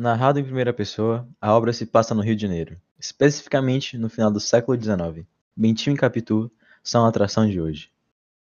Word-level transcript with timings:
Narrado 0.00 0.40
em 0.40 0.42
primeira 0.42 0.72
pessoa, 0.72 1.28
a 1.38 1.54
obra 1.54 1.74
se 1.74 1.84
passa 1.84 2.14
no 2.14 2.22
Rio 2.22 2.34
de 2.34 2.40
Janeiro, 2.40 2.80
especificamente 2.98 3.98
no 3.98 4.08
final 4.08 4.30
do 4.30 4.40
século 4.40 4.82
XIX. 4.82 5.26
Bentinho 5.54 5.94
e 5.94 5.98
Capitu 5.98 6.50
são 6.82 7.04
a 7.04 7.08
atração 7.10 7.46
de 7.46 7.60
hoje. 7.60 7.90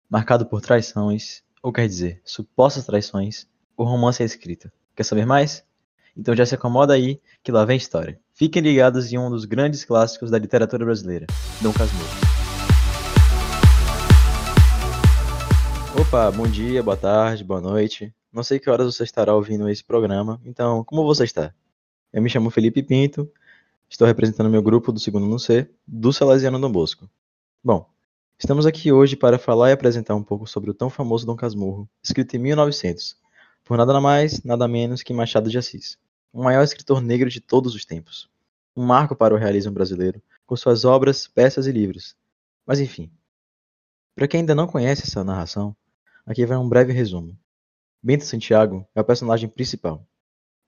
Marcado 0.09 0.45
por 0.45 0.61
traições, 0.61 1.43
ou 1.61 1.73
quer 1.73 1.85
dizer, 1.85 2.21
supostas 2.23 2.85
traições, 2.85 3.45
o 3.75 3.83
romance 3.83 4.23
é 4.23 4.25
escrito. 4.25 4.71
Quer 4.95 5.03
saber 5.03 5.25
mais? 5.25 5.61
Então 6.15 6.33
já 6.33 6.45
se 6.45 6.55
acomoda 6.55 6.93
aí, 6.93 7.19
que 7.43 7.51
lá 7.51 7.65
vem 7.65 7.75
história. 7.75 8.17
Fiquem 8.33 8.61
ligados 8.61 9.11
em 9.11 9.17
um 9.17 9.29
dos 9.29 9.43
grandes 9.43 9.83
clássicos 9.83 10.31
da 10.31 10.39
literatura 10.39 10.85
brasileira, 10.85 11.27
Dom 11.59 11.73
Casmurro. 11.73 12.07
Opa, 15.99 16.31
bom 16.31 16.47
dia, 16.47 16.81
boa 16.81 16.95
tarde, 16.95 17.43
boa 17.43 17.59
noite. 17.59 18.13
Não 18.31 18.43
sei 18.43 18.59
que 18.59 18.69
horas 18.69 18.93
você 18.93 19.03
estará 19.03 19.33
ouvindo 19.33 19.67
esse 19.67 19.83
programa, 19.83 20.39
então, 20.45 20.83
como 20.83 21.03
você 21.03 21.23
está? 21.23 21.51
Eu 22.13 22.21
me 22.21 22.29
chamo 22.29 22.51
Felipe 22.51 22.83
Pinto, 22.83 23.27
estou 23.89 24.05
representando 24.05 24.51
meu 24.51 24.61
grupo 24.61 24.91
do 24.91 24.99
segundo 24.99 25.25
no 25.25 25.39
C, 25.39 25.67
do 25.87 26.13
Salesiano 26.13 26.59
Dom 26.59 26.71
Bosco. 26.71 27.09
Bom, 27.63 27.89
estamos 28.37 28.67
aqui 28.67 28.91
hoje 28.91 29.15
para 29.15 29.39
falar 29.39 29.71
e 29.71 29.73
apresentar 29.73 30.13
um 30.13 30.21
pouco 30.21 30.45
sobre 30.45 30.69
o 30.69 30.75
tão 30.75 30.91
famoso 30.91 31.25
Dom 31.25 31.35
Casmurro, 31.35 31.89
escrito 32.03 32.35
em 32.35 32.39
1900, 32.39 33.17
por 33.65 33.75
nada 33.77 33.99
mais, 33.99 34.43
nada 34.43 34.67
menos 34.67 35.01
que 35.01 35.11
Machado 35.11 35.49
de 35.49 35.57
Assis, 35.57 35.97
o 36.31 36.43
maior 36.43 36.63
escritor 36.63 37.01
negro 37.01 37.31
de 37.31 37.41
todos 37.41 37.73
os 37.73 37.83
tempos. 37.83 38.29
Um 38.75 38.85
marco 38.85 39.15
para 39.15 39.33
o 39.33 39.37
realismo 39.37 39.71
brasileiro, 39.71 40.21
com 40.45 40.55
suas 40.55 40.85
obras, 40.85 41.27
peças 41.27 41.65
e 41.65 41.71
livros. 41.71 42.15
Mas 42.63 42.79
enfim, 42.79 43.11
para 44.13 44.27
quem 44.27 44.41
ainda 44.41 44.53
não 44.53 44.67
conhece 44.67 45.01
essa 45.07 45.23
narração, 45.23 45.75
aqui 46.27 46.45
vai 46.45 46.57
um 46.57 46.69
breve 46.69 46.93
resumo. 46.93 47.35
Bento 48.01 48.23
Santiago 48.23 48.87
é 48.95 49.01
o 49.01 49.03
personagem 49.03 49.49
principal. 49.49 50.07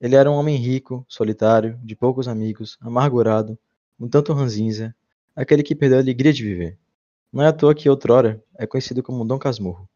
Ele 0.01 0.15
era 0.15 0.29
um 0.29 0.33
homem 0.33 0.57
rico, 0.57 1.05
solitário, 1.07 1.79
de 1.81 1.95
poucos 1.95 2.27
amigos, 2.27 2.77
amargurado, 2.81 3.57
um 3.97 4.09
tanto 4.09 4.33
ranzinza, 4.33 4.93
aquele 5.33 5.63
que 5.63 5.73
perdeu 5.73 5.97
a 5.97 6.01
alegria 6.01 6.33
de 6.33 6.43
viver. 6.43 6.77
Não 7.31 7.41
é 7.41 7.47
à 7.47 7.53
toa 7.53 7.73
que 7.73 7.89
outrora 7.89 8.43
é 8.57 8.67
conhecido 8.67 9.01
como 9.01 9.23
Dom 9.23 9.39
Casmurro. 9.39 9.87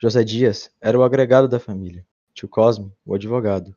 José 0.00 0.24
Dias 0.24 0.70
era 0.80 0.98
o 0.98 1.02
agregado 1.02 1.46
da 1.46 1.60
família, 1.60 2.06
tio 2.32 2.48
Cosme, 2.48 2.90
o 3.04 3.14
advogado, 3.14 3.76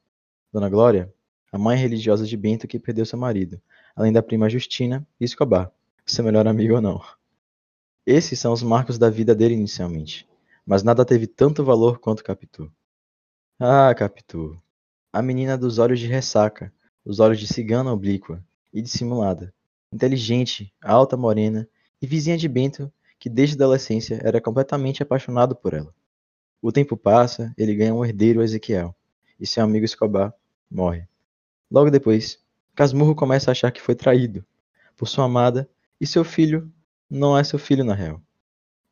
Dona 0.53 0.69
Glória, 0.69 1.13
a 1.51 1.57
mãe 1.57 1.77
religiosa 1.77 2.25
de 2.25 2.37
Bento 2.37 2.67
que 2.69 2.79
perdeu 2.79 3.05
seu 3.05 3.19
marido, 3.19 3.61
além 3.97 4.13
da 4.13 4.23
prima 4.23 4.49
Justina 4.49 5.05
e 5.19 5.25
Escobar, 5.25 5.69
seu 6.05 6.23
melhor 6.23 6.47
amigo 6.47 6.75
ou 6.75 6.81
não. 6.81 7.01
Esses 8.05 8.39
são 8.39 8.53
os 8.53 8.63
marcos 8.63 8.97
da 8.97 9.09
vida 9.09 9.35
dele 9.35 9.55
inicialmente, 9.55 10.25
mas 10.65 10.83
nada 10.83 11.03
teve 11.03 11.27
tanto 11.27 11.65
valor 11.65 11.99
quanto 11.99 12.23
Capitu. 12.23 12.71
Ah, 13.59 13.91
Capitu. 13.95 14.61
A 15.11 15.19
menina 15.19 15.57
dos 15.57 15.79
olhos 15.79 15.99
de 15.99 16.05
ressaca, 16.05 16.71
os 17.03 17.19
olhos 17.19 17.39
de 17.39 17.47
cigana 17.47 17.91
oblíqua 17.91 18.45
e 18.71 18.83
dissimulada, 18.83 19.51
inteligente, 19.91 20.71
alta, 20.79 21.17
morena 21.17 21.67
e 21.99 22.05
vizinha 22.05 22.37
de 22.37 22.47
Bento, 22.47 22.93
que 23.17 23.27
desde 23.27 23.55
a 23.55 23.65
adolescência 23.65 24.21
era 24.23 24.39
completamente 24.39 25.01
apaixonado 25.01 25.55
por 25.55 25.73
ela. 25.73 25.91
O 26.61 26.71
tempo 26.71 26.95
passa, 26.95 27.51
ele 27.57 27.73
ganha 27.73 27.95
um 27.95 28.05
herdeiro 28.05 28.43
Ezequiel, 28.43 28.95
e 29.39 29.47
seu 29.47 29.63
amigo 29.63 29.85
Escobar 29.85 30.31
morre. 30.69 31.07
Logo 31.71 31.89
depois, 31.89 32.39
Casmurro 32.75 33.15
começa 33.15 33.49
a 33.49 33.53
achar 33.53 33.71
que 33.71 33.81
foi 33.81 33.95
traído 33.95 34.45
por 34.95 35.07
sua 35.07 35.25
amada 35.25 35.67
e 35.99 36.05
seu 36.05 36.23
filho 36.23 36.71
não 37.09 37.35
é 37.35 37.43
seu 37.43 37.57
filho 37.57 37.83
na 37.83 37.95
real. 37.95 38.21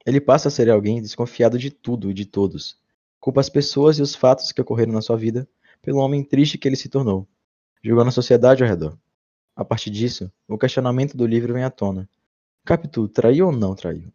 Ele 0.04 0.20
passa 0.20 0.48
a 0.48 0.52
ser 0.52 0.72
alguém 0.72 1.04
desconfiado 1.04 1.60
de 1.60 1.70
tudo 1.70 2.10
e 2.10 2.16
de 2.16 2.26
todos, 2.26 2.84
Culpa 3.26 3.42
as 3.42 3.50
pessoas 3.50 3.98
e 3.98 4.04
os 4.04 4.14
fatos 4.14 4.52
que 4.52 4.62
ocorreram 4.62 4.94
na 4.94 5.02
sua 5.02 5.18
vida 5.18 5.50
pelo 5.82 5.98
homem 5.98 6.24
triste 6.24 6.60
que 6.60 6.68
ele 6.68 6.76
se 6.76 6.88
tornou, 6.88 7.28
julgando 7.84 8.10
a 8.10 8.12
sociedade 8.12 8.62
ao 8.62 8.70
redor. 8.70 8.96
A 9.56 9.66
partir 9.66 9.90
disso, 9.90 10.32
o 10.48 10.60
questionamento 10.60 11.18
do 11.18 11.26
livro 11.26 11.52
vem 11.52 11.64
à 11.64 11.72
tona. 11.72 12.08
Capitu 12.64 13.08
traiu 13.08 13.48
ou 13.48 13.52
não 13.52 13.74
traiu? 13.74 14.14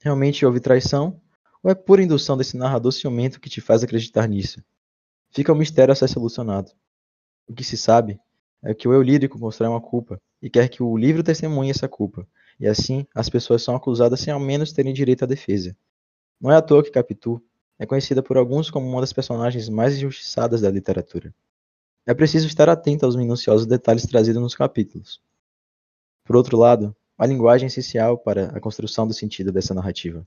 Realmente 0.00 0.44
houve 0.44 0.58
traição? 0.58 1.20
Ou 1.62 1.70
é 1.70 1.76
pura 1.76 2.02
indução 2.02 2.36
desse 2.36 2.56
narrador 2.56 2.90
ciumento 2.90 3.40
que 3.40 3.48
te 3.48 3.60
faz 3.60 3.84
acreditar 3.84 4.26
nisso? 4.26 4.60
Fica 5.30 5.52
o 5.52 5.54
um 5.54 5.58
mistério 5.58 5.92
a 5.92 5.94
ser 5.94 6.08
solucionado. 6.08 6.72
O 7.46 7.54
que 7.54 7.62
se 7.62 7.76
sabe 7.76 8.18
é 8.64 8.74
que 8.74 8.88
o 8.88 8.92
eu 8.92 9.00
lírico 9.00 9.38
constrói 9.38 9.70
uma 9.70 9.80
culpa 9.80 10.20
e 10.42 10.50
quer 10.50 10.68
que 10.68 10.82
o 10.82 10.96
livro 10.96 11.22
testemunhe 11.22 11.70
essa 11.70 11.88
culpa, 11.88 12.26
e 12.58 12.66
assim 12.66 13.06
as 13.14 13.30
pessoas 13.30 13.62
são 13.62 13.76
acusadas 13.76 14.18
sem 14.18 14.32
ao 14.32 14.40
menos 14.40 14.72
terem 14.72 14.92
direito 14.92 15.22
à 15.22 15.26
defesa. 15.28 15.76
Não 16.40 16.50
é 16.50 16.56
à 16.56 16.62
toa 16.62 16.82
que 16.82 16.90
Capitu 16.90 17.40
é 17.80 17.86
conhecida 17.86 18.22
por 18.22 18.36
alguns 18.36 18.70
como 18.70 18.86
uma 18.86 19.00
das 19.00 19.10
personagens 19.10 19.70
mais 19.70 19.96
injustiçadas 19.96 20.60
da 20.60 20.70
literatura. 20.70 21.34
É 22.06 22.12
preciso 22.12 22.46
estar 22.46 22.68
atento 22.68 23.06
aos 23.06 23.16
minuciosos 23.16 23.66
detalhes 23.66 24.04
trazidos 24.04 24.42
nos 24.42 24.54
capítulos. 24.54 25.22
Por 26.22 26.36
outro 26.36 26.58
lado, 26.58 26.94
a 27.16 27.24
linguagem 27.24 27.64
é 27.64 27.68
essencial 27.68 28.18
para 28.18 28.48
a 28.48 28.60
construção 28.60 29.08
do 29.08 29.14
sentido 29.14 29.50
dessa 29.50 29.72
narrativa. 29.72 30.26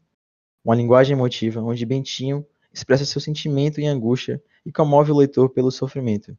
Uma 0.66 0.74
linguagem 0.74 1.16
emotiva 1.16 1.62
onde 1.62 1.86
Bentinho 1.86 2.44
expressa 2.74 3.06
seu 3.06 3.22
sentimento 3.22 3.80
em 3.80 3.88
angústia 3.88 4.44
e 4.66 4.72
comove 4.72 5.12
o 5.12 5.16
leitor 5.16 5.52
pelo 5.52 5.70
sofrimento, 5.70 6.36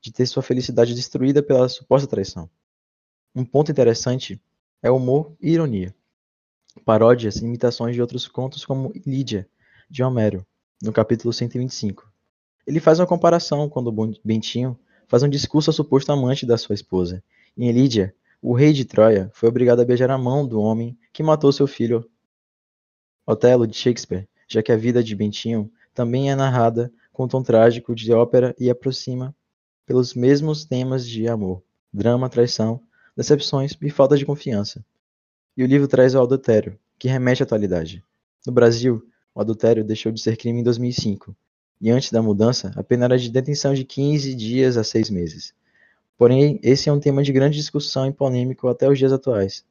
de 0.00 0.12
ter 0.12 0.26
sua 0.26 0.44
felicidade 0.44 0.94
destruída 0.94 1.42
pela 1.42 1.68
suposta 1.68 2.06
traição. 2.06 2.48
Um 3.34 3.44
ponto 3.44 3.72
interessante 3.72 4.40
é 4.80 4.88
o 4.88 4.96
humor 4.96 5.34
e 5.40 5.50
ironia. 5.50 5.92
Paródias 6.84 7.36
e 7.36 7.44
imitações 7.44 7.96
de 7.96 8.00
outros 8.00 8.28
contos 8.28 8.64
como 8.64 8.92
Lídia, 9.04 9.48
de 9.90 10.04
Homero, 10.04 10.46
no 10.82 10.92
capítulo 10.92 11.32
125. 11.32 12.10
Ele 12.66 12.80
faz 12.80 12.98
uma 12.98 13.06
comparação 13.06 13.68
quando 13.68 13.92
Bentinho 14.24 14.76
faz 15.06 15.22
um 15.22 15.28
discurso 15.28 15.70
ao 15.70 15.74
suposto 15.74 16.10
amante 16.10 16.44
da 16.44 16.58
sua 16.58 16.74
esposa. 16.74 17.22
Em 17.56 17.70
Lídia, 17.70 18.12
o 18.40 18.52
rei 18.52 18.72
de 18.72 18.84
Troia 18.84 19.30
foi 19.32 19.48
obrigado 19.48 19.80
a 19.80 19.84
beijar 19.84 20.10
a 20.10 20.18
mão 20.18 20.46
do 20.46 20.60
homem 20.60 20.98
que 21.12 21.22
matou 21.22 21.52
seu 21.52 21.68
filho. 21.68 22.04
Otelo 23.24 23.66
de 23.66 23.76
Shakespeare, 23.76 24.28
já 24.48 24.60
que 24.60 24.72
a 24.72 24.76
vida 24.76 25.04
de 25.04 25.14
Bentinho 25.14 25.70
também 25.94 26.30
é 26.30 26.34
narrada 26.34 26.92
com 27.12 27.24
um 27.24 27.28
tom 27.28 27.42
trágico 27.42 27.94
de 27.94 28.12
ópera 28.12 28.54
e 28.58 28.68
aproxima 28.68 29.34
pelos 29.86 30.14
mesmos 30.14 30.64
temas 30.64 31.06
de 31.06 31.28
amor, 31.28 31.62
drama, 31.92 32.28
traição, 32.28 32.80
decepções 33.16 33.76
e 33.80 33.90
falta 33.90 34.16
de 34.16 34.26
confiança. 34.26 34.84
E 35.56 35.62
o 35.62 35.66
livro 35.66 35.86
traz 35.86 36.14
o 36.14 36.20
adultério, 36.20 36.78
que 36.98 37.06
remete 37.06 37.42
à 37.42 37.44
atualidade. 37.44 38.02
No 38.46 38.52
Brasil, 38.52 39.06
o 39.34 39.40
adultério 39.40 39.84
deixou 39.84 40.12
de 40.12 40.20
ser 40.20 40.36
crime 40.36 40.60
em 40.60 40.62
2005, 40.62 41.34
e 41.80 41.90
antes 41.90 42.12
da 42.12 42.22
mudança, 42.22 42.70
a 42.76 42.82
pena 42.82 43.06
era 43.06 43.18
de 43.18 43.30
detenção 43.30 43.74
de 43.74 43.84
15 43.84 44.34
dias 44.34 44.76
a 44.76 44.84
6 44.84 45.10
meses. 45.10 45.54
Porém, 46.16 46.60
esse 46.62 46.88
é 46.88 46.92
um 46.92 47.00
tema 47.00 47.22
de 47.22 47.32
grande 47.32 47.56
discussão 47.56 48.06
e 48.06 48.12
polêmico 48.12 48.68
até 48.68 48.88
os 48.88 48.98
dias 48.98 49.12
atuais. 49.12 49.64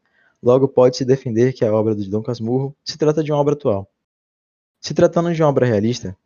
Logo, 0.43 0.67
pode-se 0.67 1.05
defender 1.05 1.53
que 1.53 1.63
a 1.63 1.73
obra 1.73 1.95
de 1.95 2.09
Dom 2.09 2.21
Casmurro 2.21 2.75
se 2.83 2.97
trata 2.97 3.23
de 3.23 3.31
uma 3.31 3.39
obra 3.39 3.53
atual. 3.53 3.89
Se 4.81 4.93
tratando 4.93 5.33
de 5.33 5.41
uma 5.41 5.49
obra 5.49 5.65
realista, 5.65 6.17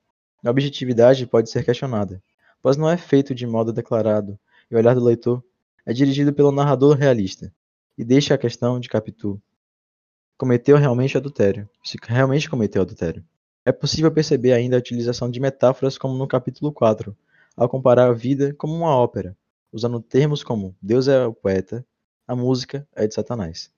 a 0.44 0.50
objetividade 0.50 1.28
pode 1.28 1.50
ser 1.50 1.64
questionada, 1.66 2.24
pois 2.62 2.78
não 2.78 2.90
é 2.90 2.98
feito 2.98 3.36
de 3.36 3.46
modo 3.46 3.74
declarado, 3.74 4.40
e 4.72 4.76
o 4.76 4.78
olhar 4.78 4.96
do 4.96 5.04
leitor 5.04 5.44
é 5.86 5.94
dirigido 5.94 6.34
pelo 6.34 6.52
narrador 6.52 6.96
realista, 6.96 7.54
e 7.98 8.04
deixa 8.04 8.34
a 8.34 8.38
questão 8.38 8.80
de 8.80 8.90
Capitu, 8.90 9.40
cometeu 10.38 10.78
realmente 10.78 11.18
adultério, 11.18 11.70
se 11.84 11.98
realmente 12.02 12.50
cometeu 12.50 12.82
adultério. 12.82 13.24
É 13.64 13.72
possível 13.72 14.12
perceber 14.12 14.54
ainda 14.54 14.76
a 14.76 14.80
utilização 14.80 15.30
de 15.30 15.40
metáforas 15.40 15.98
como 15.98 16.18
no 16.18 16.28
capítulo 16.28 16.72
4, 16.72 17.16
ao 17.56 17.70
comparar 17.70 18.10
a 18.10 18.14
vida 18.14 18.54
como 18.54 18.76
uma 18.76 18.96
ópera, 18.96 19.36
usando 19.72 20.02
termos 20.02 20.44
como 20.44 20.76
Deus 20.82 21.08
é 21.08 21.26
o 21.26 21.34
poeta, 21.34 21.86
a 22.28 22.36
música 22.36 22.88
é 22.96 23.08
de 23.08 23.14
Satanás. 23.14 23.72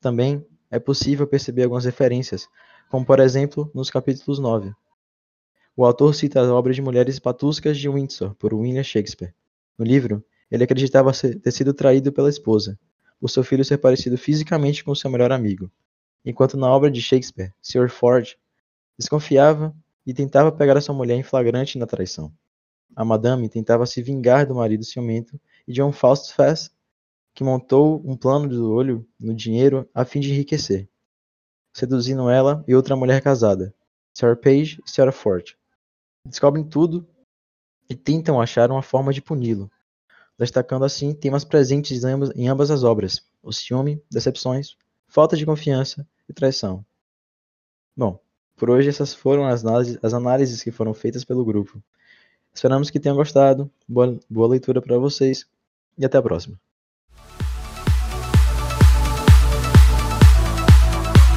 Também 0.00 0.44
é 0.70 0.78
possível 0.78 1.26
perceber 1.26 1.64
algumas 1.64 1.84
referências, 1.84 2.48
como 2.90 3.04
por 3.04 3.20
exemplo 3.20 3.70
nos 3.74 3.90
capítulos 3.90 4.38
9. 4.38 4.72
O 5.76 5.84
autor 5.84 6.14
cita 6.14 6.40
a 6.40 6.54
obra 6.54 6.72
de 6.72 6.80
Mulheres 6.80 7.18
Patuscas 7.18 7.78
de 7.78 7.88
Windsor, 7.88 8.34
por 8.36 8.54
William 8.54 8.82
Shakespeare. 8.82 9.34
No 9.76 9.84
livro, 9.84 10.24
ele 10.50 10.64
acreditava 10.64 11.12
ter 11.12 11.50
sido 11.50 11.74
traído 11.74 12.12
pela 12.12 12.28
esposa, 12.28 12.78
por 13.20 13.28
seu 13.28 13.42
filho 13.42 13.64
ser 13.64 13.78
parecido 13.78 14.18
fisicamente 14.18 14.84
com 14.84 14.94
seu 14.94 15.10
melhor 15.10 15.32
amigo, 15.32 15.70
enquanto 16.24 16.56
na 16.56 16.68
obra 16.68 16.90
de 16.90 17.00
Shakespeare, 17.00 17.52
Sr. 17.62 17.88
Ford 17.88 18.36
desconfiava 18.98 19.74
e 20.06 20.12
tentava 20.12 20.52
pegar 20.52 20.76
a 20.76 20.80
sua 20.80 20.94
mulher 20.94 21.16
em 21.16 21.22
flagrante 21.22 21.78
na 21.78 21.86
traição. 21.86 22.32
A 22.94 23.04
madame 23.04 23.48
tentava 23.48 23.86
se 23.86 24.02
vingar 24.02 24.46
do 24.46 24.54
marido 24.54 24.84
ciumento 24.84 25.40
e 25.66 25.72
de 25.72 25.82
um 25.82 25.92
falso 25.92 26.34
faz 26.34 26.70
que 27.34 27.42
montou 27.42 28.00
um 28.04 28.16
plano 28.16 28.48
do 28.48 28.72
olho 28.72 29.06
no 29.18 29.34
dinheiro 29.34 29.88
a 29.92 30.04
fim 30.04 30.20
de 30.20 30.30
enriquecer, 30.30 30.88
seduzindo 31.72 32.30
ela 32.30 32.64
e 32.68 32.74
outra 32.74 32.94
mulher 32.94 33.20
casada, 33.20 33.74
Sr. 34.16 34.36
Page 34.36 34.80
e 34.86 34.88
Sra. 34.88 35.10
Ford. 35.10 35.56
Descobrem 36.24 36.64
tudo 36.64 37.06
e 37.90 37.94
tentam 37.96 38.40
achar 38.40 38.70
uma 38.70 38.82
forma 38.82 39.12
de 39.12 39.20
puni-lo, 39.20 39.70
destacando 40.38 40.84
assim 40.84 41.14
temas 41.14 41.44
presentes 41.44 42.02
em 42.34 42.48
ambas 42.48 42.70
as 42.70 42.84
obras: 42.84 43.24
o 43.42 43.52
ciúme, 43.52 44.02
decepções, 44.10 44.76
falta 45.06 45.36
de 45.36 45.46
confiança 45.46 46.06
e 46.28 46.32
traição. 46.32 46.84
Bom, 47.96 48.18
por 48.56 48.70
hoje 48.70 48.88
essas 48.88 49.14
foram 49.14 49.46
as 49.46 49.64
análises, 49.64 49.98
as 50.02 50.14
análises 50.14 50.62
que 50.62 50.70
foram 50.70 50.94
feitas 50.94 51.24
pelo 51.24 51.44
grupo. 51.44 51.82
Esperamos 52.52 52.90
que 52.90 53.00
tenham 53.00 53.16
gostado. 53.16 53.70
Boa, 53.86 54.18
boa 54.28 54.48
leitura 54.48 54.80
para 54.80 54.98
vocês 54.98 55.46
e 55.98 56.04
até 56.04 56.18
a 56.18 56.22
próxima. 56.22 56.58